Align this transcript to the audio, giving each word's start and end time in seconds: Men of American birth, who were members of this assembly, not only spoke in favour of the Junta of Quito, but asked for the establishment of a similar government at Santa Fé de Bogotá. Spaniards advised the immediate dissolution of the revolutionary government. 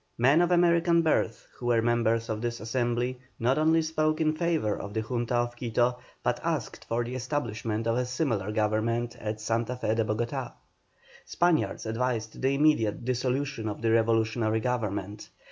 Men 0.17 0.41
of 0.41 0.49
American 0.49 1.03
birth, 1.03 1.47
who 1.59 1.67
were 1.67 1.83
members 1.83 2.27
of 2.27 2.41
this 2.41 2.59
assembly, 2.59 3.19
not 3.39 3.59
only 3.59 3.83
spoke 3.83 4.19
in 4.19 4.33
favour 4.35 4.75
of 4.75 4.95
the 4.95 5.03
Junta 5.03 5.35
of 5.35 5.55
Quito, 5.55 5.99
but 6.23 6.39
asked 6.43 6.85
for 6.89 7.03
the 7.03 7.13
establishment 7.13 7.85
of 7.85 7.97
a 7.97 8.05
similar 8.07 8.51
government 8.51 9.15
at 9.17 9.39
Santa 9.39 9.75
Fé 9.75 9.95
de 9.95 10.03
Bogotá. 10.03 10.53
Spaniards 11.25 11.85
advised 11.85 12.41
the 12.41 12.55
immediate 12.55 13.05
dissolution 13.05 13.69
of 13.69 13.83
the 13.83 13.91
revolutionary 13.91 14.59
government. 14.59 15.29